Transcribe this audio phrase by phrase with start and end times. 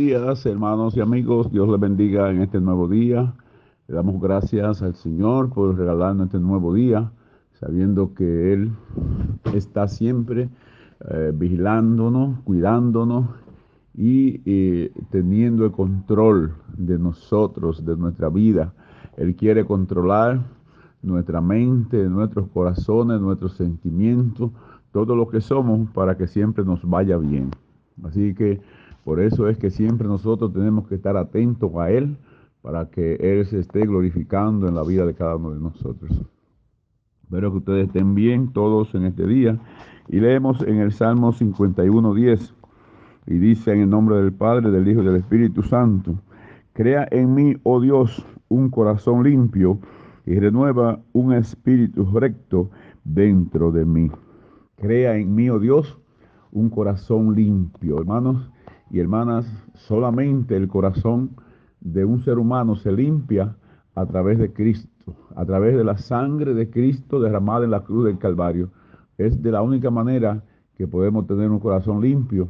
[0.00, 1.52] días, hermanos y amigos.
[1.52, 3.34] Dios les bendiga en este nuevo día.
[3.86, 7.12] Le damos gracias al Señor por regalarnos este nuevo día,
[7.52, 8.72] sabiendo que Él
[9.52, 10.48] está siempre
[11.10, 13.26] eh, vigilándonos, cuidándonos
[13.94, 18.72] y eh, teniendo el control de nosotros, de nuestra vida.
[19.18, 20.40] Él quiere controlar
[21.02, 24.50] nuestra mente, nuestros corazones, nuestros sentimientos,
[24.92, 27.50] todo lo que somos para que siempre nos vaya bien.
[28.02, 28.62] Así que
[29.04, 32.16] por eso es que siempre nosotros tenemos que estar atentos a Él
[32.62, 36.10] para que Él se esté glorificando en la vida de cada uno de nosotros.
[37.22, 39.58] Espero que ustedes estén bien todos en este día.
[40.08, 42.54] Y leemos en el Salmo 51, 10.
[43.28, 46.16] Y dice en el nombre del Padre, del Hijo y del Espíritu Santo,
[46.72, 49.78] crea en mí, oh Dios, un corazón limpio
[50.26, 52.70] y renueva un espíritu recto
[53.04, 54.10] dentro de mí.
[54.76, 55.98] Crea en mí, oh Dios,
[56.50, 57.98] un corazón limpio.
[58.00, 58.50] Hermanos,
[58.90, 61.30] y hermanas, solamente el corazón
[61.80, 63.56] de un ser humano se limpia
[63.94, 68.06] a través de Cristo, a través de la sangre de Cristo derramada en la cruz
[68.06, 68.70] del Calvario.
[69.16, 70.42] Es de la única manera
[70.74, 72.48] que podemos tener un corazón limpio.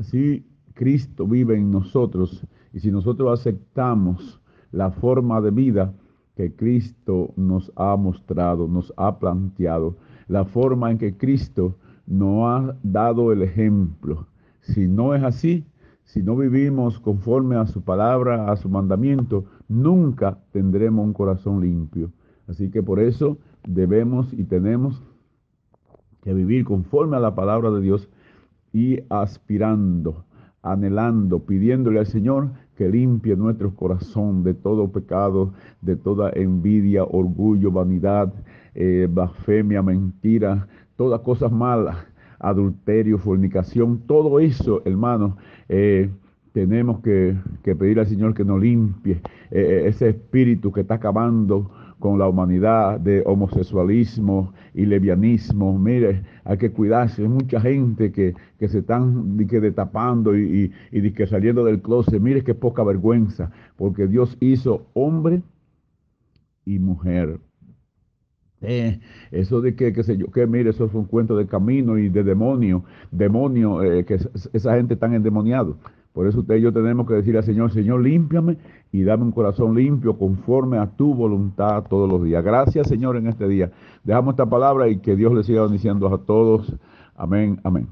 [0.00, 4.40] Si Cristo vive en nosotros y si nosotros aceptamos
[4.72, 5.94] la forma de vida
[6.36, 12.76] que Cristo nos ha mostrado, nos ha planteado, la forma en que Cristo nos ha
[12.82, 14.26] dado el ejemplo,
[14.64, 15.64] si no es así,
[16.04, 22.12] si no vivimos conforme a su palabra, a su mandamiento, nunca tendremos un corazón limpio.
[22.46, 25.02] Así que por eso debemos y tenemos
[26.22, 28.08] que vivir conforme a la palabra de Dios
[28.72, 30.24] y aspirando,
[30.62, 37.70] anhelando, pidiéndole al Señor que limpie nuestro corazón de todo pecado, de toda envidia, orgullo,
[37.70, 38.32] vanidad,
[38.74, 41.96] eh, blasfemia, mentira, todas cosas malas
[42.48, 45.36] adulterio, fornicación, todo eso, hermano,
[45.68, 46.10] eh,
[46.52, 51.70] tenemos que, pedir al Señor que nos limpie eh, eh, ese espíritu que está acabando
[51.98, 55.76] con la humanidad de homosexualismo y levianismo.
[55.76, 57.22] Mire, hay que cuidarse.
[57.22, 62.20] Hay mucha gente que, se están que destapando y, y, que saliendo del closet.
[62.20, 65.42] Mire qué poca vergüenza, porque Dios hizo hombre
[66.64, 67.40] y mujer.
[68.66, 71.98] Eh, eso de que, qué sé yo, que mire, eso fue un cuento de camino
[71.98, 74.18] y de demonio, demonio, eh, que
[74.52, 75.76] esa gente tan endemoniado.
[76.12, 78.56] Por eso usted y yo tenemos que decir al Señor, Señor, límpiame
[78.92, 82.44] y dame un corazón limpio conforme a tu voluntad todos los días.
[82.44, 83.72] Gracias, Señor, en este día.
[84.04, 86.72] Dejamos esta palabra y que Dios le siga diciendo a todos.
[87.16, 87.88] Amén, amén.